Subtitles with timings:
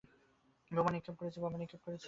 [0.71, 1.15] বোমা নিক্ষেপ
[1.19, 1.39] করেছি।